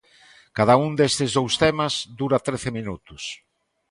[0.59, 3.23] Cada un destes dous temas dura trece minutos.